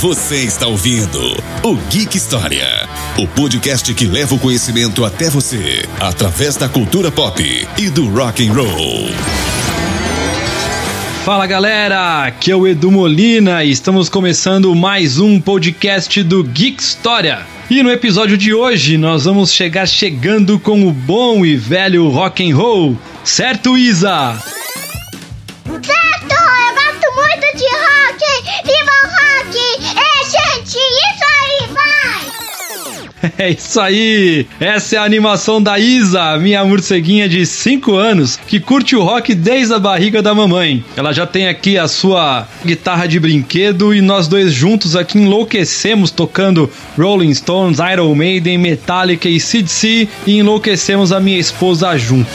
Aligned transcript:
Você 0.00 0.44
está 0.44 0.68
ouvindo 0.68 1.18
o 1.64 1.74
Geek 1.90 2.16
História, 2.16 2.88
o 3.18 3.26
podcast 3.26 3.92
que 3.94 4.06
leva 4.06 4.32
o 4.36 4.38
conhecimento 4.38 5.04
até 5.04 5.28
você 5.28 5.84
através 5.98 6.54
da 6.54 6.68
cultura 6.68 7.10
pop 7.10 7.42
e 7.76 7.90
do 7.90 8.08
rock 8.08 8.46
and 8.46 8.52
roll. 8.52 9.08
Fala 11.24 11.48
galera, 11.48 12.26
aqui 12.26 12.52
é 12.52 12.54
o 12.54 12.64
Edu 12.64 12.92
Molina 12.92 13.64
e 13.64 13.72
estamos 13.72 14.08
começando 14.08 14.72
mais 14.72 15.18
um 15.18 15.40
podcast 15.40 16.22
do 16.22 16.44
Geek 16.44 16.80
História. 16.80 17.44
E 17.68 17.82
no 17.82 17.90
episódio 17.90 18.38
de 18.38 18.54
hoje 18.54 18.96
nós 18.96 19.24
vamos 19.24 19.52
chegar 19.52 19.88
chegando 19.88 20.60
com 20.60 20.86
o 20.86 20.92
bom 20.92 21.44
e 21.44 21.56
velho 21.56 22.08
rock 22.08 22.48
and 22.48 22.54
roll, 22.54 22.96
certo 23.24 23.76
Isa? 23.76 24.40
É 33.38 33.50
isso 33.50 33.80
aí! 33.80 34.46
Essa 34.60 34.96
é 34.96 34.98
a 34.98 35.04
animação 35.04 35.62
da 35.62 35.78
Isa, 35.78 36.36
minha 36.38 36.64
morceguinha 36.64 37.28
de 37.28 37.44
5 37.44 37.94
anos, 37.94 38.36
que 38.36 38.60
curte 38.60 38.96
o 38.96 39.02
rock 39.02 39.34
desde 39.34 39.74
a 39.74 39.78
barriga 39.78 40.22
da 40.22 40.34
mamãe. 40.34 40.84
Ela 40.96 41.12
já 41.12 41.26
tem 41.26 41.48
aqui 41.48 41.78
a 41.78 41.88
sua 41.88 42.46
guitarra 42.64 43.06
de 43.06 43.18
brinquedo 43.18 43.94
e 43.94 44.00
nós 44.00 44.28
dois 44.28 44.52
juntos 44.52 44.96
aqui 44.96 45.18
enlouquecemos 45.18 46.10
tocando 46.10 46.70
Rolling 46.96 47.34
Stones, 47.34 47.78
Iron 47.92 48.14
Maiden, 48.14 48.58
Metallica 48.58 49.28
e 49.28 49.40
CDC 49.40 50.08
e 50.26 50.38
enlouquecemos 50.38 51.12
a 51.12 51.20
minha 51.20 51.38
esposa 51.38 51.96
junto. 51.96 52.28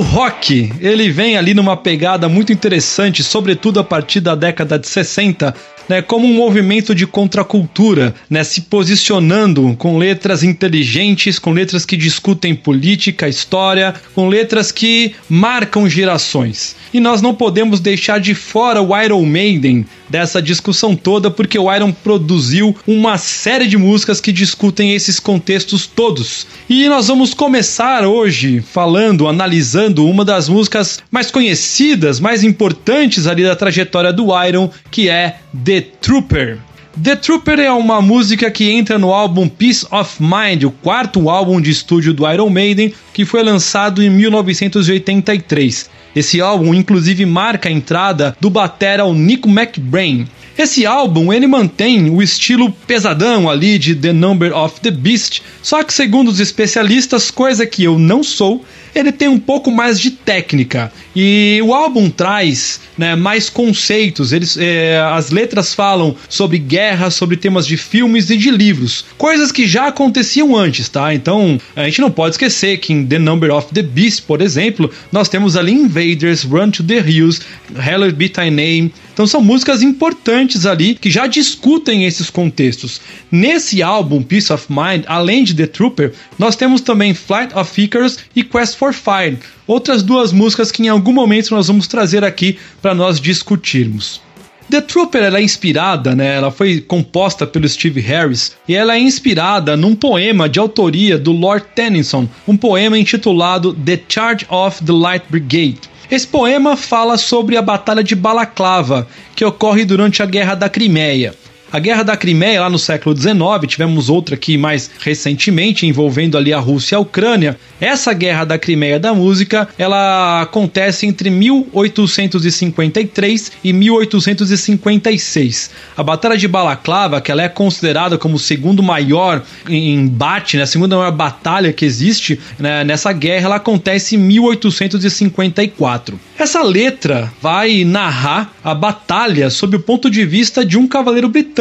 O 0.00 0.02
rock, 0.02 0.72
ele 0.80 1.10
vem 1.10 1.36
ali 1.36 1.52
numa 1.52 1.76
pegada 1.76 2.26
muito 2.26 2.54
interessante, 2.54 3.22
sobretudo 3.22 3.80
a 3.80 3.84
partir 3.84 4.20
da 4.20 4.34
década 4.34 4.78
de 4.78 4.88
60, 4.88 5.54
né, 5.90 6.00
como 6.00 6.24
um 6.24 6.34
movimento 6.34 6.94
de 6.94 7.04
contracultura, 7.04 8.14
né, 8.30 8.44
se 8.44 8.60
posicionando 8.60 9.74
com 9.76 9.98
letras 9.98 10.44
inteligentes, 10.44 11.36
com 11.36 11.50
letras 11.50 11.84
que 11.84 11.96
discutem 11.96 12.54
política, 12.54 13.28
história, 13.28 13.92
com 14.14 14.28
letras 14.28 14.70
que 14.70 15.16
marcam 15.28 15.88
gerações. 15.88 16.76
E 16.94 17.00
nós 17.00 17.20
não 17.20 17.34
podemos 17.34 17.80
deixar 17.80 18.20
de 18.20 18.36
fora 18.36 18.80
o 18.80 18.96
Iron 18.96 19.26
Maiden 19.26 19.84
dessa 20.08 20.42
discussão 20.42 20.94
toda, 20.96 21.30
porque 21.30 21.58
o 21.58 21.72
Iron 21.72 21.92
produziu 21.92 22.76
uma 22.86 23.16
série 23.16 23.66
de 23.66 23.76
músicas 23.76 24.20
que 24.20 24.32
discutem 24.32 24.92
esses 24.92 25.20
contextos 25.20 25.86
todos. 25.86 26.46
E 26.68 26.88
nós 26.88 27.06
vamos 27.06 27.32
começar 27.32 28.04
hoje 28.04 28.60
falando, 28.60 29.28
analisando 29.28 30.06
uma 30.06 30.24
das 30.24 30.48
músicas 30.48 30.98
mais 31.10 31.30
conhecidas, 31.30 32.18
mais 32.18 32.42
importantes 32.42 33.26
ali 33.26 33.44
da 33.44 33.54
trajetória 33.54 34.12
do 34.12 34.28
Iron, 34.44 34.70
que 34.90 35.08
é 35.08 35.36
The 35.64 35.79
Trooper. 35.80 36.58
The 37.02 37.16
Trooper 37.16 37.60
é 37.60 37.70
uma 37.70 38.02
música 38.02 38.50
que 38.50 38.70
entra 38.70 38.98
no 38.98 39.12
álbum 39.12 39.48
Peace 39.48 39.86
of 39.90 40.20
Mind, 40.20 40.64
o 40.64 40.70
quarto 40.70 41.30
álbum 41.30 41.60
de 41.60 41.70
estúdio 41.70 42.12
do 42.12 42.30
Iron 42.30 42.50
Maiden, 42.50 42.92
que 43.12 43.24
foi 43.24 43.42
lançado 43.42 44.02
em 44.02 44.10
1983. 44.10 45.88
Esse 46.14 46.40
álbum 46.40 46.74
inclusive 46.74 47.24
marca 47.24 47.68
a 47.68 47.72
entrada 47.72 48.36
do 48.40 48.50
batera 48.50 49.04
Nico 49.14 49.48
McBrain. 49.48 50.26
Esse 50.56 50.84
álbum 50.84 51.32
ele 51.32 51.46
mantém 51.46 52.10
o 52.10 52.22
estilo 52.22 52.70
pesadão 52.86 53.48
ali 53.48 53.78
de 53.78 53.94
The 53.94 54.12
Number 54.12 54.56
of 54.56 54.80
the 54.80 54.90
Beast, 54.90 55.42
só 55.62 55.82
que 55.82 55.92
segundo 55.92 56.28
os 56.28 56.40
especialistas, 56.40 57.30
coisa 57.30 57.66
que 57.66 57.84
eu 57.84 57.98
não 57.98 58.22
sou, 58.22 58.64
ele 58.94 59.12
tem 59.12 59.28
um 59.28 59.38
pouco 59.38 59.70
mais 59.70 60.00
de 60.00 60.10
técnica. 60.10 60.92
E 61.14 61.60
o 61.64 61.74
álbum 61.74 62.10
traz 62.10 62.80
né, 62.96 63.16
mais 63.16 63.48
conceitos. 63.48 64.32
Eles, 64.32 64.56
é, 64.56 65.00
as 65.12 65.30
letras 65.30 65.74
falam 65.74 66.14
sobre 66.28 66.58
guerra, 66.58 67.10
sobre 67.10 67.36
temas 67.36 67.66
de 67.66 67.76
filmes 67.76 68.30
e 68.30 68.36
de 68.36 68.50
livros. 68.50 69.04
Coisas 69.16 69.50
que 69.52 69.66
já 69.66 69.88
aconteciam 69.88 70.56
antes, 70.56 70.88
tá? 70.88 71.14
Então 71.14 71.60
a 71.74 71.84
gente 71.84 72.00
não 72.00 72.10
pode 72.10 72.34
esquecer 72.34 72.78
que 72.78 72.92
em 72.92 73.06
The 73.06 73.18
Number 73.18 73.52
of 73.54 73.72
the 73.72 73.82
Beast, 73.82 74.22
por 74.22 74.40
exemplo, 74.40 74.90
nós 75.10 75.28
temos 75.28 75.56
ali 75.56 75.72
Invaders, 75.72 76.44
Run 76.44 76.70
to 76.70 76.82
the 76.82 76.98
Hills, 76.98 77.40
Hallowed 77.76 78.14
Be 78.14 78.28
Thy 78.28 78.50
Name. 78.50 78.92
Então 79.20 79.26
são 79.26 79.42
músicas 79.42 79.82
importantes 79.82 80.64
ali 80.64 80.94
que 80.94 81.10
já 81.10 81.26
discutem 81.26 82.06
esses 82.06 82.30
contextos. 82.30 83.02
Nesse 83.30 83.82
álbum, 83.82 84.22
Peace 84.22 84.50
of 84.50 84.64
Mind, 84.70 85.04
além 85.06 85.44
de 85.44 85.52
The 85.52 85.66
Trooper, 85.66 86.14
nós 86.38 86.56
temos 86.56 86.80
também 86.80 87.12
Flight 87.12 87.54
of 87.54 87.82
Icarus 87.82 88.16
e 88.34 88.42
Quest 88.42 88.76
for 88.76 88.94
Fire, 88.94 89.36
outras 89.66 90.02
duas 90.02 90.32
músicas 90.32 90.72
que 90.72 90.82
em 90.82 90.88
algum 90.88 91.12
momento 91.12 91.54
nós 91.54 91.66
vamos 91.66 91.86
trazer 91.86 92.24
aqui 92.24 92.58
para 92.80 92.94
nós 92.94 93.20
discutirmos. 93.20 94.22
The 94.70 94.80
Trooper 94.80 95.22
ela 95.22 95.38
é 95.38 95.42
inspirada, 95.42 96.14
né? 96.16 96.36
Ela 96.36 96.50
foi 96.50 96.80
composta 96.80 97.46
pelo 97.46 97.68
Steve 97.68 98.00
Harris 98.00 98.56
e 98.66 98.74
ela 98.74 98.94
é 98.94 99.00
inspirada 99.00 99.76
num 99.76 99.94
poema 99.94 100.48
de 100.48 100.58
autoria 100.58 101.18
do 101.18 101.32
Lord 101.32 101.66
Tennyson, 101.74 102.26
um 102.48 102.56
poema 102.56 102.96
intitulado 102.96 103.74
The 103.74 104.00
Charge 104.08 104.46
of 104.48 104.82
the 104.82 104.92
Light 104.92 105.26
Brigade. 105.28 105.89
Esse 106.10 106.26
poema 106.26 106.76
fala 106.76 107.16
sobre 107.16 107.56
a 107.56 107.62
Batalha 107.62 108.02
de 108.02 108.16
Balaclava, 108.16 109.06
que 109.36 109.44
ocorre 109.44 109.84
durante 109.84 110.22
a 110.22 110.26
Guerra 110.26 110.56
da 110.56 110.68
Crimeia. 110.68 111.34
A 111.72 111.78
Guerra 111.78 112.02
da 112.02 112.16
Crimeia, 112.16 112.62
lá 112.62 112.68
no 112.68 112.80
século 112.80 113.16
XIX, 113.16 113.38
tivemos 113.68 114.08
outra 114.08 114.34
aqui 114.34 114.58
mais 114.58 114.90
recentemente, 114.98 115.86
envolvendo 115.86 116.36
ali 116.36 116.52
a 116.52 116.58
Rússia 116.58 116.94
e 116.94 116.96
a 116.96 117.00
Ucrânia. 117.00 117.56
Essa 117.80 118.12
Guerra 118.12 118.44
da 118.44 118.58
Crimeia 118.58 118.98
da 118.98 119.14
música, 119.14 119.68
ela 119.78 120.42
acontece 120.42 121.06
entre 121.06 121.30
1853 121.30 123.52
e 123.62 123.72
1856. 123.72 125.70
A 125.96 126.02
Batalha 126.02 126.36
de 126.36 126.48
Balaclava, 126.48 127.20
que 127.20 127.30
ela 127.30 127.42
é 127.42 127.48
considerada 127.48 128.18
como 128.18 128.34
o 128.34 128.38
segundo 128.38 128.82
maior 128.82 129.40
embate, 129.68 130.56
né, 130.56 130.64
a 130.64 130.66
segunda 130.66 130.96
maior 130.96 131.12
batalha 131.12 131.72
que 131.72 131.84
existe 131.84 132.40
né, 132.58 132.82
nessa 132.82 133.12
guerra, 133.12 133.46
ela 133.46 133.54
acontece 133.56 134.16
em 134.16 134.18
1854. 134.18 136.18
Essa 136.36 136.64
letra 136.64 137.32
vai 137.40 137.84
narrar 137.84 138.52
a 138.64 138.74
batalha 138.74 139.48
sob 139.50 139.76
o 139.76 139.80
ponto 139.80 140.10
de 140.10 140.26
vista 140.26 140.64
de 140.64 140.76
um 140.76 140.88
cavaleiro 140.88 141.28
britânico. 141.28 141.59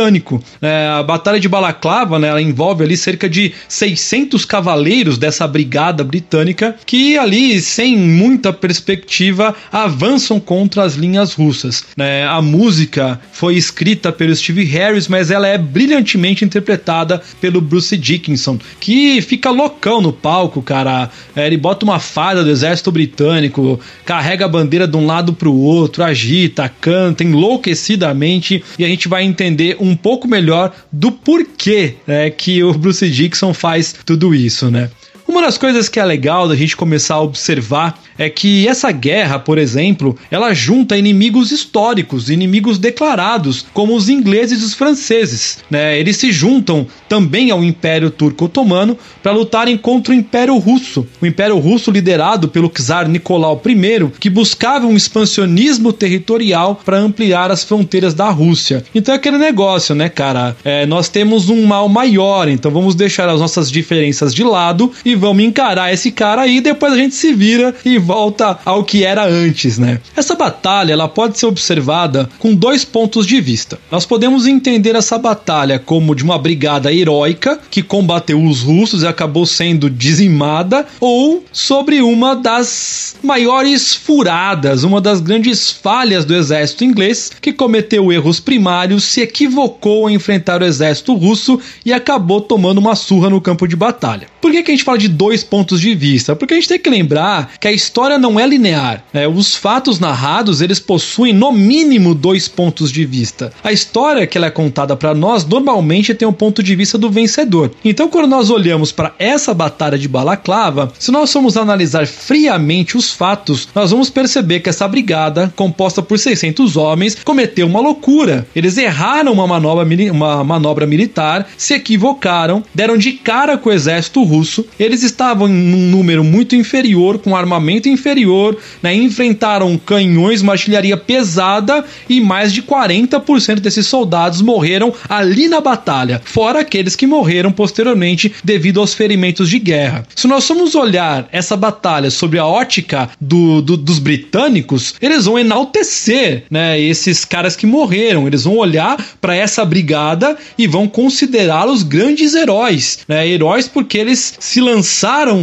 É, 0.61 0.87
a 0.87 1.03
Batalha 1.03 1.39
de 1.39 1.49
Balaclava 1.49 2.17
né, 2.17 2.27
ela 2.27 2.41
envolve 2.41 2.83
ali 2.83 2.95
cerca 2.95 3.29
de 3.29 3.53
600 3.67 4.45
cavaleiros 4.45 5.17
dessa 5.17 5.47
brigada 5.47 6.03
britânica 6.03 6.75
que 6.85 7.17
ali, 7.17 7.61
sem 7.61 7.97
muita 7.97 8.53
perspectiva, 8.53 9.55
avançam 9.71 10.39
contra 10.39 10.83
as 10.83 10.95
linhas 10.95 11.33
russas. 11.33 11.85
É, 11.97 12.25
a 12.27 12.41
música 12.41 13.19
foi 13.31 13.55
escrita 13.55 14.11
pelo 14.11 14.35
Steve 14.35 14.63
Harris, 14.63 15.07
mas 15.07 15.31
ela 15.31 15.47
é 15.47 15.57
brilhantemente 15.57 16.45
interpretada 16.45 17.21
pelo 17.39 17.61
Bruce 17.61 17.95
Dickinson, 17.95 18.59
que 18.79 19.21
fica 19.21 19.49
loucão 19.49 20.01
no 20.01 20.13
palco, 20.13 20.61
cara. 20.61 21.09
É, 21.35 21.45
ele 21.47 21.57
bota 21.57 21.85
uma 21.85 21.99
fada 21.99 22.43
do 22.43 22.49
exército 22.49 22.91
britânico, 22.91 23.79
carrega 24.05 24.45
a 24.45 24.49
bandeira 24.49 24.87
de 24.87 24.97
um 24.97 25.05
lado 25.05 25.33
para 25.33 25.49
o 25.49 25.61
outro, 25.61 26.03
agita, 26.03 26.71
canta 26.81 27.23
enlouquecidamente 27.23 28.63
e 28.77 28.85
a 28.85 28.87
gente 28.87 29.07
vai 29.07 29.23
entender 29.23 29.77
um 29.79 29.88
pouco 29.95 30.27
melhor 30.27 30.73
do 30.91 31.11
porquê 31.11 31.95
né, 32.05 32.29
que 32.29 32.63
o 32.63 32.73
Bruce 32.73 33.09
Dixon 33.09 33.53
faz 33.53 33.93
tudo 34.05 34.33
isso, 34.33 34.69
né? 34.69 34.89
Uma 35.29 35.43
das 35.43 35.59
coisas 35.59 35.87
que 35.87 35.99
é 35.99 36.03
legal 36.03 36.47
da 36.47 36.55
gente 36.55 36.75
começar 36.75 37.13
a 37.13 37.21
observar 37.21 38.01
é 38.17 38.31
que 38.31 38.67
essa 38.67 38.91
guerra, 38.91 39.37
por 39.37 39.59
exemplo, 39.59 40.17
ela 40.31 40.55
junta 40.55 40.97
inimigos 40.97 41.51
históricos, 41.51 42.31
inimigos 42.31 42.79
declarados, 42.79 43.63
como 43.71 43.95
os 43.95 44.09
ingleses 44.09 44.59
e 44.59 44.65
os 44.65 44.73
franceses. 44.73 45.59
Né? 45.69 45.99
Eles 45.99 46.17
se 46.17 46.31
juntam 46.31 46.87
também 47.07 47.51
ao 47.51 47.63
Império 47.63 48.09
Turco-Otomano 48.09 48.97
para 49.21 49.31
lutarem 49.31 49.77
contra 49.77 50.13
o 50.13 50.15
Império 50.15 50.57
Russo. 50.57 51.05
O 51.21 51.25
Império 51.27 51.59
Russo 51.59 51.91
liderado 51.91 52.49
pelo 52.49 52.67
czar 52.67 53.07
Nicolau 53.07 53.61
I, 53.63 54.09
que 54.19 54.31
buscava 54.31 54.87
um 54.87 54.97
expansionismo 54.97 55.93
territorial 55.93 56.81
para 56.83 56.97
ampliar 56.97 57.51
as 57.51 57.63
fronteiras 57.63 58.15
da 58.15 58.31
Rússia. 58.31 58.83
Então 58.95 59.13
é 59.13 59.17
aquele 59.17 59.37
negócio, 59.37 59.93
né, 59.93 60.09
cara? 60.09 60.57
É, 60.65 60.87
nós 60.87 61.07
temos 61.07 61.49
um 61.49 61.67
mal 61.67 61.87
maior, 61.87 62.49
então 62.49 62.71
vamos 62.71 62.95
deixar 62.95 63.29
as 63.29 63.39
nossas 63.39 63.69
diferenças 63.69 64.33
de 64.33 64.43
lado 64.43 64.91
e 65.05 65.18
vamos 65.19 65.43
encarar 65.43 65.93
esse 65.93 66.11
cara 66.11 66.41
aí, 66.41 66.61
depois 66.61 66.93
a 66.93 66.97
gente 66.97 67.13
se 67.13 67.33
vira 67.33 67.75
e 67.85 67.97
volta 67.97 68.57
ao 68.65 68.83
que 68.83 69.03
era 69.03 69.27
antes, 69.27 69.77
né? 69.77 69.99
Essa 70.15 70.35
batalha, 70.35 70.93
ela 70.93 71.07
pode 71.07 71.37
ser 71.37 71.45
observada 71.45 72.29
com 72.39 72.55
dois 72.55 72.83
pontos 72.83 73.27
de 73.27 73.39
vista. 73.39 73.77
Nós 73.91 74.05
podemos 74.05 74.47
entender 74.47 74.95
essa 74.95 75.17
batalha 75.17 75.77
como 75.77 76.15
de 76.15 76.23
uma 76.23 76.37
brigada 76.37 76.93
heróica 76.93 77.59
que 77.69 77.83
combateu 77.83 78.41
os 78.41 78.61
russos 78.61 79.03
e 79.03 79.07
acabou 79.07 79.45
sendo 79.45 79.89
dizimada, 79.89 80.85
ou 80.99 81.43
sobre 81.51 82.01
uma 82.01 82.35
das 82.35 83.17
maiores 83.21 83.93
furadas, 83.93 84.83
uma 84.83 85.01
das 85.01 85.19
grandes 85.19 85.71
falhas 85.71 86.25
do 86.25 86.35
exército 86.35 86.83
inglês, 86.83 87.31
que 87.41 87.51
cometeu 87.51 88.11
erros 88.11 88.39
primários, 88.39 89.03
se 89.03 89.21
equivocou 89.21 90.09
em 90.09 90.15
enfrentar 90.15 90.61
o 90.61 90.65
exército 90.65 91.13
russo 91.13 91.59
e 91.85 91.91
acabou 91.91 92.39
tomando 92.39 92.77
uma 92.77 92.95
surra 92.95 93.29
no 93.29 93.41
campo 93.41 93.67
de 93.67 93.75
batalha. 93.75 94.27
Por 94.39 94.51
que, 94.51 94.63
que 94.63 94.71
a 94.71 94.73
gente 94.73 94.83
fala 94.83 94.97
de 94.97 95.08
dois 95.09 95.43
pontos 95.43 95.81
de 95.81 95.93
vista? 95.95 96.35
Porque 96.35 96.53
a 96.53 96.57
gente 96.57 96.69
tem 96.69 96.79
que 96.79 96.89
lembrar 96.89 97.53
que 97.59 97.67
a 97.67 97.71
história 97.71 98.17
não 98.17 98.39
é 98.39 98.47
linear. 98.47 99.03
Né? 99.13 99.27
Os 99.27 99.55
fatos 99.55 99.99
narrados 99.99 100.61
eles 100.61 100.79
possuem 100.79 101.33
no 101.33 101.51
mínimo 101.51 102.15
dois 102.15 102.47
pontos 102.47 102.91
de 102.91 103.05
vista. 103.05 103.51
A 103.63 103.71
história 103.71 104.27
que 104.27 104.37
ela 104.37 104.47
é 104.47 104.51
contada 104.51 104.95
para 104.95 105.13
nós 105.13 105.45
normalmente 105.45 106.13
tem 106.13 106.27
um 106.27 106.33
ponto 106.33 106.61
de 106.61 106.75
vista 106.75 106.97
do 106.97 107.09
vencedor. 107.09 107.71
Então, 107.83 108.07
quando 108.07 108.27
nós 108.27 108.49
olhamos 108.49 108.91
para 108.91 109.13
essa 109.19 109.53
batalha 109.53 109.97
de 109.97 110.07
Balaclava, 110.07 110.91
se 110.99 111.11
nós 111.11 111.31
formos 111.31 111.57
analisar 111.57 112.07
friamente 112.07 112.97
os 112.97 113.11
fatos, 113.11 113.67
nós 113.73 113.91
vamos 113.91 114.09
perceber 114.09 114.59
que 114.59 114.69
essa 114.69 114.87
brigada, 114.87 115.51
composta 115.55 116.01
por 116.01 116.17
600 116.17 116.77
homens, 116.77 117.15
cometeu 117.23 117.67
uma 117.67 117.79
loucura. 117.79 118.47
Eles 118.55 118.77
erraram 118.77 119.33
uma 119.33 119.47
manobra, 119.47 119.87
uma 120.11 120.43
manobra 120.43 120.85
militar, 120.85 121.47
se 121.57 121.73
equivocaram, 121.73 122.63
deram 122.73 122.97
de 122.97 123.13
cara 123.13 123.57
com 123.57 123.69
o 123.69 123.73
exército 123.73 124.23
russo. 124.23 124.65
Eles 124.79 124.98
estavam 125.03 125.47
em 125.47 125.73
um 125.73 125.89
número 125.89 126.23
muito 126.23 126.55
inferior, 126.55 127.19
com 127.19 127.35
armamento 127.35 127.89
inferior, 127.89 128.57
né? 128.81 128.93
enfrentaram 128.93 129.77
canhões, 129.77 130.41
uma 130.41 130.53
artilharia 130.53 130.97
pesada 130.97 131.83
e 132.07 132.19
mais 132.21 132.53
de 132.53 132.61
40% 132.61 133.59
desses 133.59 133.87
soldados 133.87 134.41
morreram 134.41 134.93
ali 135.07 135.47
na 135.47 135.61
batalha, 135.61 136.21
fora 136.23 136.61
aqueles 136.61 136.95
que 136.95 137.07
morreram 137.07 137.51
posteriormente 137.51 138.33
devido 138.43 138.79
aos 138.79 138.93
ferimentos 138.93 139.49
de 139.49 139.59
guerra. 139.59 140.05
Se 140.15 140.27
nós 140.27 140.45
formos 140.45 140.75
olhar 140.75 141.27
essa 141.31 141.55
batalha 141.55 142.09
sobre 142.09 142.39
a 142.39 142.45
ótica 142.45 143.09
do, 143.19 143.61
do, 143.61 143.77
dos 143.77 143.99
britânicos, 143.99 144.95
eles 145.01 145.25
vão 145.25 145.39
enaltecer 145.39 146.43
né, 146.49 146.79
esses 146.79 147.25
caras 147.25 147.55
que 147.55 147.65
morreram, 147.65 148.27
eles 148.27 148.43
vão 148.43 148.57
olhar 148.57 148.97
para 149.21 149.35
essa 149.35 149.63
brigada 149.63 150.37
e 150.57 150.67
vão 150.67 150.87
considerá-los 150.87 151.83
grandes 151.83 152.33
heróis, 152.33 152.99
né, 153.07 153.27
heróis 153.27 153.67
porque 153.67 153.97
eles 153.97 154.35
se 154.39 154.59
lançaram 154.59 154.78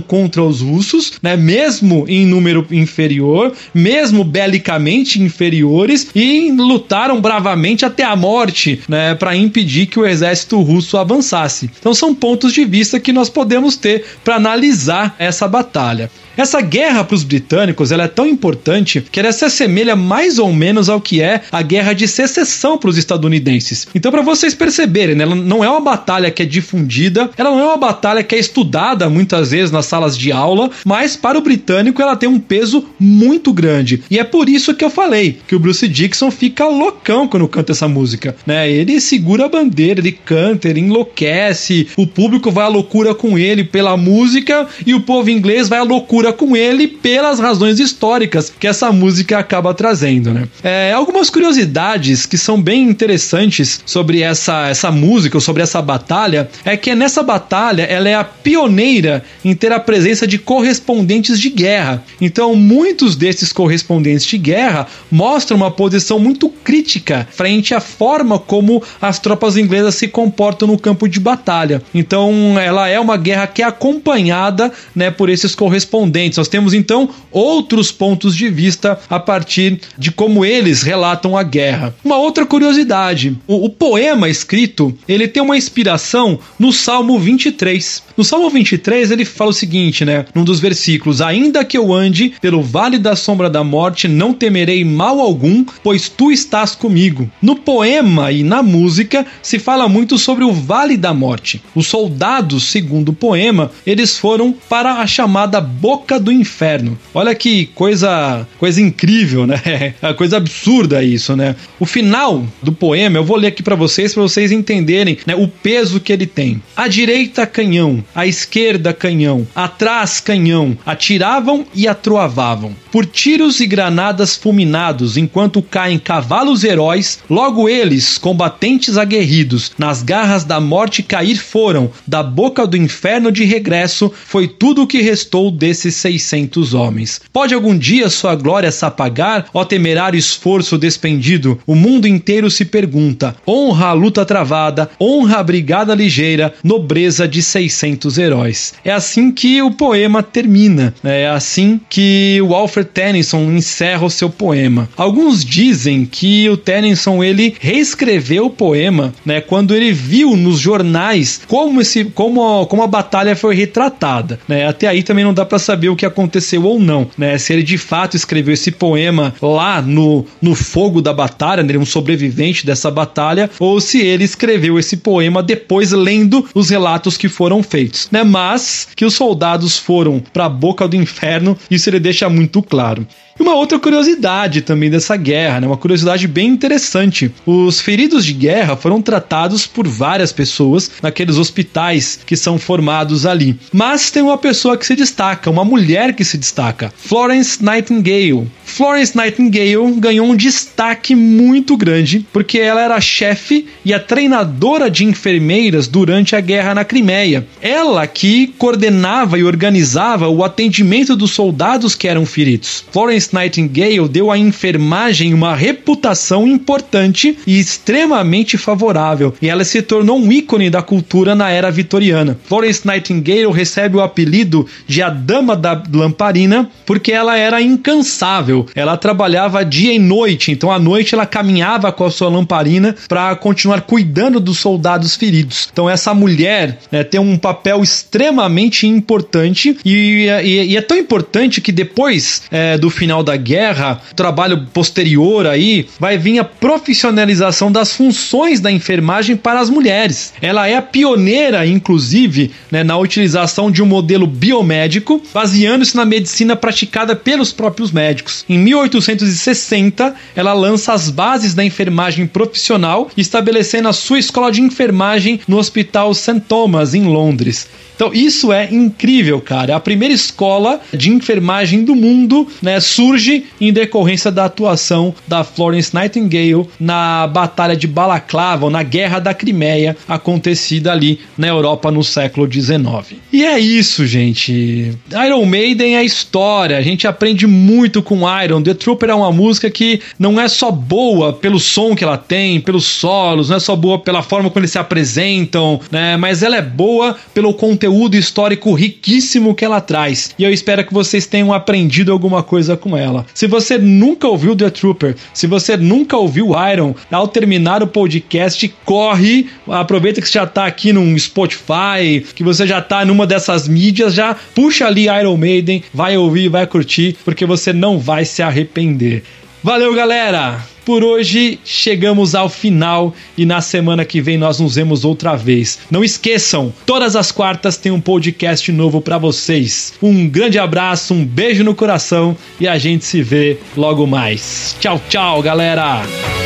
contra 0.07 0.43
os 0.43 0.61
russos, 0.61 1.13
né, 1.23 1.37
mesmo 1.37 2.05
em 2.09 2.27
número 2.27 2.67
inferior, 2.71 3.53
mesmo 3.75 4.25
belicamente 4.25 5.21
inferiores 5.21 6.09
e 6.15 6.53
lutaram 6.53 7.21
bravamente 7.21 7.85
até 7.85 8.05
a 8.05 8.17
morte, 8.17 8.81
né, 8.89 9.15
para 9.15 9.37
impedir 9.37 9.87
que 9.87 9.99
o 9.99 10.07
exército 10.07 10.61
russo 10.61 10.97
avançasse. 10.97 11.71
Então 11.79 11.95
são 11.95 12.15
pontos 12.15 12.53
de 12.53 12.65
vista 12.65 13.01
que 13.01 13.13
nós 13.13 13.29
podemos 13.29 13.77
ter 13.77 14.05
para 14.25 14.37
analisar 14.37 15.15
essa 15.19 15.47
batalha. 15.49 16.11
Essa 16.37 16.61
guerra 16.61 17.03
para 17.03 17.15
os 17.15 17.25
britânicos 17.25 17.91
ela 17.91 18.05
é 18.05 18.09
tão 18.09 18.27
importante 18.27 19.01
que 19.11 19.19
ela 19.19 19.33
se 19.33 19.45
assemelha 19.45 19.97
mais 19.97 20.39
ou 20.39 20.53
menos 20.53 20.89
ao 20.89 21.01
que 21.01 21.23
é 21.23 21.41
a 21.51 21.63
guerra 21.63 21.95
de 21.95 22.07
secessão 22.07 22.77
para 22.77 22.91
os 22.91 22.99
estadunidenses. 22.99 23.89
Então, 23.95 24.13
para 24.13 24.21
vocês 24.21 24.55
perceberem, 24.55 25.15
né, 25.15 25.25
ela 25.25 25.35
não 25.35 25.65
é 25.65 25.71
uma 25.71 25.81
batalha 25.81 26.31
que 26.31 26.43
é 26.43 26.47
difundida, 26.47 27.31
ela 27.39 27.51
não 27.51 27.61
é 27.61 27.65
uma 27.65 27.77
batalha 27.79 28.23
que 28.23 28.35
é 28.35 28.39
estudada 28.39 29.09
muitas 29.27 29.51
vezes 29.51 29.73
nas 29.73 29.87
salas 29.87 30.17
de 30.17 30.31
aula, 30.31 30.71
mas 30.85 31.17
para 31.17 31.37
o 31.37 31.41
britânico 31.41 32.01
ela 32.01 32.15
tem 32.15 32.29
um 32.29 32.39
peso 32.39 32.85
muito 32.99 33.53
grande. 33.53 34.05
E 34.09 34.21
é 34.21 34.25
por 34.25 34.49
isso 34.49 34.73
que 34.73 34.85
eu 34.85 34.91
falei 34.91 35.41
que 35.49 35.57
o 35.57 35.59
Bruce 35.59 35.89
Dixon 35.89 36.31
fica 36.31 36.65
loucão 36.67 37.27
quando 37.27 37.49
canta 37.49 37.73
essa 37.73 37.89
música, 37.89 38.37
né? 38.47 38.71
Ele 38.71 39.01
segura 39.01 39.47
a 39.47 39.49
bandeira, 39.49 39.99
ele 39.99 40.13
canta, 40.13 40.69
ele 40.69 40.81
enlouquece, 40.81 41.89
o 41.97 42.07
público 42.07 42.53
vai 42.53 42.67
à 42.67 42.69
loucura 42.69 43.15
com 43.15 43.37
ele 43.37 43.65
pela 43.65 43.97
música 43.97 44.69
e 44.87 44.95
o 44.95 45.01
povo 45.01 45.29
inglês 45.29 45.69
vai 45.69 45.81
à 45.81 45.83
loucura 45.83 46.33
com 46.33 46.57
ele 46.57 46.87
pelas 46.87 47.41
razões 47.41 47.81
históricas 47.81 48.53
que 48.61 48.69
essa 48.69 48.93
música 48.93 49.39
acaba 49.39 49.75
trazendo, 49.75 50.33
né? 50.33 50.47
É, 50.63 50.93
algumas 50.93 51.31
curiosidades 51.31 52.27
que 52.27 52.39
são 52.39 52.63
bem 52.63 52.85
interessantes 52.85 53.81
sobre 53.85 54.21
essa, 54.21 54.69
essa 54.69 54.93
música 54.93 55.37
ou 55.37 55.41
sobre 55.41 55.65
essa 55.65 55.83
batalha 55.83 56.49
é 56.65 56.77
que 56.77 56.95
nessa 56.95 57.25
batalha 57.25 57.83
ela 57.83 58.09
é 58.09 58.15
a 58.15 58.25
pioneira 58.25 59.16
em 59.45 59.55
ter 59.55 59.73
a 59.73 59.81
presença 59.81 60.27
de 60.27 60.39
correspondentes 60.39 61.41
de 61.41 61.51
guerra. 61.51 62.05
Então, 62.21 62.55
muitos 62.55 63.17
desses 63.17 63.53
correspondentes 63.53 64.27
de 64.27 64.39
guerra 64.39 64.87
mostram 65.11 65.57
uma 65.57 65.71
posição 65.71 66.19
muito 66.19 66.53
crítica 66.67 67.29
frente 67.31 67.73
à 67.73 67.81
forma 67.81 68.41
como 68.41 68.83
as 69.01 69.21
tropas 69.21 69.57
inglesas 69.57 69.95
se 69.95 70.09
comportam 70.09 70.67
no 70.67 70.77
campo 70.77 71.09
de 71.09 71.21
batalha. 71.21 71.81
Então, 71.95 72.59
ela 72.59 72.89
é 72.89 72.99
uma 72.99 73.17
guerra 73.17 73.47
que 73.47 73.63
é 73.63 73.65
acompanhada 73.65 74.73
né, 74.93 75.09
por 75.09 75.31
esses 75.31 75.55
correspondentes 75.55 76.39
nós 76.39 76.49
temos 76.49 76.75
então 76.75 77.09
outros 77.31 77.93
pontos 77.93 78.35
de 78.35 78.49
vista 78.49 78.99
a 79.09 79.21
partir 79.21 79.81
de 79.97 80.11
como 80.11 80.45
eles 80.45 80.83
relatam 80.83 81.37
a 81.37 81.43
guerra. 81.43 81.95
Uma 82.05 82.17
outra 82.17 82.45
curiosidade: 82.45 83.37
o, 83.47 83.67
o 83.67 83.71
poema 83.71 84.29
escrito 84.29 84.97
ele 85.07 85.29
tem 85.29 85.43
uma 85.43 85.57
inspiração 85.57 86.39
no 86.59 86.73
Salmo 86.73 87.19
23. 87.19 88.03
No 88.17 88.25
Salmo 88.25 88.51
23 88.51 89.11
ele 89.11 89.25
fala 89.25 89.51
o 89.51 89.55
seguinte, 89.55 90.05
né? 90.05 90.25
Num 90.35 90.45
dos 90.45 90.59
versículos: 90.59 91.21
Ainda 91.21 91.65
que 91.65 91.79
eu 91.79 91.93
ande 91.93 92.33
pelo 92.41 92.63
vale 92.63 92.99
da 92.99 93.15
sombra 93.15 93.49
da 93.49 93.63
morte, 93.63 94.09
não 94.09 94.33
temerei 94.33 94.85
mal 94.85 95.21
algum, 95.21 95.65
pois 95.83 96.09
tu 96.09 96.33
estás 96.33 96.56
comigo. 96.77 97.31
No 97.43 97.57
poema 97.57 98.33
e 98.33 98.43
na 98.43 98.63
música 98.63 99.27
se 99.43 99.59
fala 99.59 99.89
muito 99.89 100.19
sobre 100.19 100.45
o 100.45 100.53
vale 100.53 100.97
da 100.97 101.13
morte. 101.13 101.63
Os 101.75 101.87
soldados, 101.87 102.65
segundo 102.65 103.11
o 103.11 103.15
poema, 103.15 103.71
eles 103.87 104.19
foram 104.19 104.53
para 104.53 104.95
a 104.95 105.07
chamada 105.07 105.61
boca 105.61 106.19
do 106.19 106.33
inferno. 106.33 106.99
Olha 107.15 107.35
que 107.35 107.67
coisa, 107.67 108.47
coisa 108.59 108.81
incrível, 108.81 109.47
né? 109.47 109.95
É 110.01 110.13
coisa 110.15 110.37
absurda 110.37 111.03
isso, 111.03 111.37
né? 111.37 111.55
O 111.79 111.87
final 111.87 112.45
do 112.63 112.73
poema 112.73 113.19
eu 113.19 113.25
vou 113.25 113.37
ler 113.37 113.49
aqui 113.49 113.63
para 113.63 113.75
vocês 113.75 114.15
para 114.15 114.23
vocês 114.23 114.53
entenderem, 114.53 115.19
né, 115.27 115.35
o 115.35 115.49
peso 115.49 116.01
que 116.01 116.13
ele 116.13 116.27
tem. 116.27 116.63
À 116.77 116.89
direita 116.89 117.47
canhão, 117.47 118.05
à 118.15 118.27
esquerda 118.27 118.93
canhão, 118.93 119.47
atrás 119.55 120.21
canhão, 120.21 120.77
atiravam 120.85 121.67
e 121.75 121.89
atroavavam. 121.89 122.75
Por 122.91 123.05
tiros 123.05 123.61
e 123.61 123.67
granadas 123.67 124.37
fulminados, 124.37 125.17
enquanto 125.17 125.61
caem 125.61 125.99
cavalos 125.99 126.46
heróis, 126.65 127.19
logo 127.29 127.69
eles, 127.69 128.19
combatentes 128.19 128.97
aguerridos, 128.97 129.73
nas 129.79 130.03
garras 130.03 130.45
da 130.45 130.61
morte 130.61 131.03
cair 131.03 131.37
foram, 131.37 131.91
da 132.07 132.23
boca 132.23 132.67
do 132.67 132.77
inferno 132.77 133.33
de 133.33 133.45
regresso, 133.45 134.13
foi 134.27 134.47
tudo 134.47 134.83
o 134.83 134.87
que 134.87 135.01
restou 135.01 135.51
desses 135.51 135.95
600 135.97 136.75
homens. 136.75 137.21
Pode 137.33 137.55
algum 137.55 137.77
dia 137.77 138.09
sua 138.09 138.35
glória 138.35 138.71
se 138.71 138.85
apagar, 138.85 139.47
ó 139.53 139.65
temerário 139.65 140.19
esforço 140.19 140.79
despendido? 140.79 141.59
O 141.67 141.75
mundo 141.75 142.07
inteiro 142.07 142.51
se 142.51 142.65
pergunta: 142.65 143.37
honra 143.47 143.89
a 143.89 143.93
luta 143.93 144.25
travada, 144.25 144.91
honra 145.01 145.39
a 145.39 145.43
brigada 145.43 145.95
ligeira, 145.95 146.55
nobreza 146.63 147.27
de 147.27 147.43
600 147.43 148.19
heróis. 148.19 148.75
É 148.85 148.93
assim 148.93 149.33
que 149.33 149.61
o 149.63 149.71
poema 149.71 150.23
termina, 150.23 150.95
né? 151.03 151.23
é 151.23 151.29
assim 151.29 151.81
que 151.89 152.41
o 152.43 152.55
Alfred 152.55 152.91
Tennyson 152.93 153.51
encerra 153.53 154.05
o 154.05 154.11
seu 154.11 154.29
poema. 154.31 154.89
Alguns 154.97 155.45
dizem 155.45 156.05
que 156.05 156.36
o 156.49 156.57
Tennyson 156.57 157.23
ele 157.23 157.55
reescreveu 157.61 158.47
o 158.47 158.51
poema, 158.51 159.15
né, 159.25 159.41
quando 159.41 159.75
ele 159.75 159.93
viu 159.93 160.37
nos 160.37 160.59
jornais 160.59 161.41
como 161.47 161.81
esse 161.81 162.05
como, 162.05 162.67
como 162.67 162.83
a 162.83 162.87
batalha 162.87 163.37
foi 163.37 163.55
retratada, 163.55 164.39
né? 164.49 164.67
Até 164.67 164.87
aí 164.87 165.03
também 165.03 165.25
não 165.25 165.35
dá 165.35 165.45
para 165.45 165.59
saber 165.59 165.89
o 165.89 165.97
que 165.97 166.07
aconteceu 166.07 166.65
ou 166.65 166.79
não, 166.79 167.09
né? 167.17 167.39
Se 167.39 167.53
ele 167.53 167.63
de 167.63 167.79
fato 167.79 168.17
escreveu 168.17 168.55
esse 168.55 168.71
poema 168.71 169.35
lá 169.41 169.81
no, 169.81 170.27
no 170.41 170.55
fogo 170.55 171.01
da 171.01 171.13
batalha, 171.13 171.63
né? 171.63 171.75
é 171.75 171.79
um 171.79 171.87
sobrevivente 171.87 172.67
dessa 172.67 172.91
batalha, 172.91 173.51
ou 173.59 173.81
se 173.81 174.01
ele 174.01 174.25
escreveu 174.25 174.79
esse 174.79 174.97
poema 174.97 175.43
depois 175.43 175.93
lendo 175.93 176.47
os 176.55 176.71
relatos 176.71 177.17
que 177.17 177.29
foram 177.29 177.63
feitos, 177.63 178.09
né? 178.11 178.25
Mas 178.25 178.89
que 178.97 179.05
os 179.05 179.15
soldados 179.15 179.79
foram 179.79 180.23
para 180.33 180.47
a 180.47 180.49
boca 180.49 180.89
do 180.89 180.97
inferno, 180.97 181.57
isso 181.71 181.89
ele 181.89 182.01
deixa 182.01 182.29
muito 182.29 182.63
claro. 182.63 183.07
E 183.39 183.43
uma 183.43 183.55
outra 183.55 183.79
curiosidade 183.79 184.63
também 184.63 184.91
dessa 184.91 185.17
guerra, 185.17 185.61
né? 185.61 185.67
uma 185.67 185.77
curiosidade 185.77 186.27
bem 186.27 186.49
interessante. 186.49 187.31
Os 187.45 187.81
feridos 187.81 188.25
de 188.25 188.33
guerra 188.33 188.77
foram 188.77 189.03
tratados 189.03 189.67
por 189.67 189.87
várias 189.87 190.33
pessoas 190.33 190.91
naqueles 191.03 191.37
hospitais 191.37 192.19
que 192.25 192.37
são 192.37 192.59
formados 192.59 193.27
ali. 193.27 193.59
Mas 193.73 194.11
tem 194.11 194.23
uma 194.23 194.39
pessoa 194.39 194.77
que 194.77 194.87
se 194.87 194.97
destaca, 194.97 195.51
uma 195.51 195.65
mulher 195.65 196.15
que 196.15 196.25
se 196.25 196.39
destaca, 196.39 196.93
Florence 196.97 197.63
Nightingale. 197.63 198.47
Florence 198.65 199.17
Nightingale 199.17 199.93
ganhou 199.99 200.27
um 200.27 200.37
destaque 200.37 201.15
muito 201.15 201.77
grande 201.77 202.27
porque 202.33 202.59
ela 202.59 202.81
era 202.81 203.01
chefe 203.01 203.67
e 203.85 203.93
a 203.93 204.01
treinadora 204.01 204.91
de 204.91 205.05
enfermeiras 205.05 205.87
durante 205.87 206.35
a 206.35 206.41
guerra 206.41 206.75
na 206.75 206.85
Crimeia. 206.85 207.47
Ela 207.61 208.07
que 208.07 208.49
coordenava 208.59 209.39
e 209.39 209.45
organizava 209.45 210.29
o 210.29 210.43
atendimento 210.43 211.15
dos 211.15 211.33
soldados 211.33 211.95
que 211.95 212.09
eram 212.09 212.27
feridos. 212.27 212.85
Florence 212.91 213.26
Florence 213.27 213.35
Nightingale 213.35 214.09
deu 214.09 214.31
à 214.31 214.39
enfermagem 214.39 215.35
uma 215.35 215.55
reputação 215.55 216.47
importante 216.47 217.39
e 217.47 217.59
extremamente 217.59 218.57
favorável, 218.57 219.35
e 219.41 219.49
ela 219.49 219.65
se 219.65 219.83
tornou 219.83 220.19
um 220.19 220.31
ícone 220.31 220.71
da 220.71 220.83
cultura 220.83 221.35
na 221.35 221.51
era 221.51 221.71
vitoriana. 221.71 222.39
Florence 222.45 222.87
Nightingale 222.87 223.51
recebe 223.53 223.97
o 223.97 224.01
apelido 224.01 224.67
de 224.87 225.03
a 225.03 225.09
Dama 225.09 225.57
da 225.57 225.83
Lamparina 225.93 226.69
porque 226.85 227.13
ela 227.13 227.37
era 227.37 227.61
incansável. 227.61 228.67
Ela 228.75 228.97
trabalhava 228.97 229.65
dia 229.65 229.93
e 229.93 229.99
noite, 229.99 230.53
então 230.53 230.71
à 230.71 230.79
noite 230.79 231.15
ela 231.15 231.27
caminhava 231.27 231.91
com 231.93 232.05
a 232.05 232.11
sua 232.11 232.29
lamparina 232.29 232.95
para 233.09 233.35
continuar 233.37 233.83
cuidando 233.83 234.39
dos 234.39 234.59
soldados 234.59 235.17
feridos. 235.17 235.69
Então 235.73 235.89
essa 235.89 236.15
mulher 236.15 236.79
né, 236.91 237.03
tem 237.03 237.21
um 237.21 237.37
papel 237.37 237.83
extremamente 237.83 238.87
importante 238.87 239.77
e, 239.85 240.27
e, 240.45 240.73
e 240.73 240.77
é 240.77 240.83
tão 240.83 240.97
importante 240.97 241.61
que 241.61 241.73
depois 241.73 242.43
é, 242.51 242.79
do 242.79 242.91
final 242.91 243.16
da 243.23 243.37
guerra, 243.37 244.01
trabalho 244.15 244.67
posterior 244.73 245.47
aí, 245.47 245.89
vai 245.99 246.19
vir 246.19 246.39
a 246.39 246.45
profissionalização 246.45 247.71
das 247.71 247.95
funções 247.95 248.61
da 248.61 248.71
enfermagem 248.71 249.37
para 249.37 249.61
as 249.61 249.71
mulheres. 249.71 250.33
Ela 250.41 250.69
é 250.69 250.77
a 250.77 250.83
pioneira, 250.83 251.67
inclusive, 251.67 252.53
né, 252.71 252.83
na 252.83 252.97
utilização 252.99 253.71
de 253.71 253.83
um 253.83 253.87
modelo 253.87 254.27
biomédico, 254.27 255.23
baseando-se 255.33 255.97
na 255.97 256.05
medicina 256.05 256.57
praticada 256.57 257.15
pelos 257.15 257.53
próprios 257.53 257.91
médicos. 257.91 258.45
Em 258.49 258.59
1860, 258.59 260.15
ela 260.35 260.53
lança 260.53 260.93
as 260.93 261.11
bases 261.11 261.55
da 261.55 261.65
enfermagem 261.65 262.27
profissional, 262.27 263.11
estabelecendo 263.17 263.89
a 263.89 263.93
sua 263.93 264.19
escola 264.19 264.51
de 264.51 264.61
enfermagem 264.61 265.41
no 265.47 265.59
Hospital 265.59 266.13
St. 266.15 266.41
Thomas, 266.41 266.95
em 266.95 267.05
Londres. 267.05 267.69
Então, 267.97 268.13
isso 268.13 268.53
é 268.53 268.69
incrível, 268.71 269.41
cara. 269.41 269.75
A 269.75 269.81
primeira 269.81 270.13
escola 270.13 270.81
de 270.93 271.11
enfermagem 271.11 271.83
do 271.83 271.97
mundo 271.97 272.47
né, 272.61 272.79
surge 272.79 273.45
em 273.59 273.73
decorrência 273.73 274.31
da 274.31 274.45
atuação 274.45 275.15
da 275.27 275.43
Florence 275.43 275.95
Nightingale 275.95 276.69
na 276.79 277.27
Batalha 277.27 277.75
de 277.75 277.87
Balaclava, 277.87 278.67
ou 278.67 278.71
na 278.71 278.83
Guerra 278.83 279.19
da 279.19 279.33
Crimeia, 279.33 279.97
acontecida 280.07 280.93
ali 280.93 281.21
na 281.39 281.49
Europa 281.49 281.91
no 281.91 282.05
século 282.05 282.51
XIX. 282.51 283.19
E 283.33 283.45
é 283.45 283.59
isso, 283.59 284.07
gente. 284.07 284.93
Iron 285.27 285.47
Maiden 285.47 285.97
é 285.97 286.05
história. 286.05 286.77
A 286.77 286.83
gente 286.83 287.07
aprende 287.07 287.47
muito 287.47 288.03
com 288.03 288.25
Iron. 288.43 288.63
The 288.63 288.75
Trooper 288.75 289.09
é 289.09 289.15
uma 289.15 289.33
música 289.33 289.71
que 289.71 290.03
não 290.19 290.39
é 290.39 290.49
só 290.49 290.71
boa 290.71 291.33
pelo 291.33 291.59
som 291.59 291.97
que 291.97 292.05
ela 292.05 292.19
tem, 292.19 292.61
pelos 292.61 292.85
solos, 292.85 293.49
não 293.49 293.57
é 293.57 293.61
só 293.61 293.75
boa 293.75 293.99
pela 293.99 294.23
forma 294.23 294.51
como 294.51 294.61
eles 294.61 294.73
se 294.73 294.79
apresentam, 294.79 295.81
né? 295.91 296.19
Mas 296.19 296.43
ela 296.43 296.57
é 296.57 296.63
boa 296.63 297.17
pelo 297.33 297.55
conteúdo 297.55 297.86
conteúdo 297.87 298.17
histórico 298.17 298.73
riquíssimo 298.73 299.55
que 299.55 299.65
ela 299.65 299.81
traz. 299.81 300.35
E 300.37 300.43
eu 300.43 300.53
espero 300.53 300.85
que 300.85 300.93
vocês 300.93 301.27
tenham 301.27 301.53
aprendido 301.53 302.11
alguma 302.11 302.43
coisa 302.43 302.77
com 302.77 302.97
ela. 302.97 303.25
Se 303.33 303.47
você 303.47 303.79
nunca 303.79 304.27
ouviu 304.27 304.57
The 304.57 304.71
Trooper, 304.71 305.15
se 305.33 305.47
você 305.47 305.77
nunca 305.77 306.17
ouviu 306.17 306.51
Iron, 306.73 306.95
ao 307.11 307.29
terminar 307.29 307.83
o 307.83 307.87
podcast, 307.87 308.75
corre, 308.85 309.47
aproveita 309.69 310.21
que 310.21 310.27
você 310.29 310.35
já 310.35 310.45
está 310.45 310.67
aqui 310.67 310.93
no 310.93 311.17
Spotify, 311.19 312.27
que 312.35 312.43
você 312.43 312.67
já 312.67 312.81
está 312.81 313.05
numa 313.05 313.27
dessas 313.27 313.69
mídias, 313.69 314.15
já 314.15 314.35
puxa 314.55 314.87
ali 314.87 315.07
Iron 315.07 315.37
Maiden, 315.37 315.85
vai 315.95 316.17
ouvir, 316.17 316.49
vai 316.49 316.67
curtir, 316.67 317.17
porque 317.25 317.47
você 317.47 317.73
não 317.73 317.99
vai 317.99 318.25
se 318.25 318.43
arrepender. 318.43 319.23
Valeu, 319.67 319.93
galera! 319.93 320.65
Por 320.85 321.03
hoje 321.03 321.59
chegamos 321.65 322.37
ao 322.37 322.49
final 322.49 323.13
e 323.37 323.45
na 323.45 323.61
semana 323.61 324.05
que 324.05 324.21
vem 324.21 324.39
nós 324.39 324.61
nos 324.61 324.77
vemos 324.77 325.05
outra 325.05 325.35
vez. 325.35 325.81
Não 325.91 326.05
esqueçam, 326.05 326.73
todas 326.87 327.17
as 327.17 327.33
quartas 327.33 327.77
tem 327.77 327.91
um 327.91 328.01
podcast 328.01 328.71
novo 328.71 329.01
para 329.01 329.19
vocês. 329.19 329.95
Um 330.01 330.29
grande 330.29 330.57
abraço, 330.57 331.13
um 331.13 331.25
beijo 331.25 331.65
no 331.65 331.75
coração 331.75 332.37
e 332.61 332.69
a 332.69 332.79
gente 332.79 333.05
se 333.05 333.23
vê 333.23 333.59
logo 333.77 334.07
mais. 334.07 334.77
Tchau, 334.79 335.03
tchau, 335.09 335.43
galera! 335.43 336.46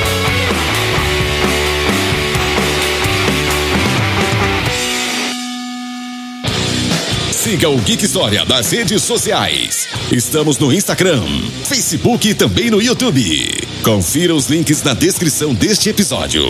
Siga 7.51 7.69
o 7.69 7.77
Geek 7.79 8.05
História 8.05 8.45
nas 8.45 8.71
redes 8.71 9.03
sociais. 9.03 9.89
Estamos 10.13 10.57
no 10.57 10.73
Instagram, 10.73 11.21
Facebook 11.65 12.29
e 12.29 12.33
também 12.33 12.71
no 12.71 12.81
YouTube. 12.81 13.21
Confira 13.83 14.33
os 14.33 14.47
links 14.47 14.85
na 14.85 14.95
descrição 14.95 15.53
deste 15.53 15.89
episódio. 15.89 16.45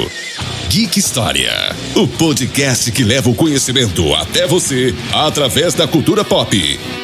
Geek 0.68 0.98
História, 0.98 1.74
o 1.94 2.06
podcast 2.06 2.92
que 2.92 3.02
leva 3.02 3.30
o 3.30 3.34
conhecimento 3.34 4.14
até 4.14 4.46
você 4.46 4.94
através 5.10 5.72
da 5.72 5.88
cultura 5.88 6.22
pop 6.22 6.54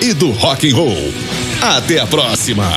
e 0.03 0.13
do 0.13 0.31
rock 0.31 0.71
and 0.71 0.77
roll. 0.77 1.15
Até 1.63 1.99
a 1.99 2.07
próxima. 2.07 2.69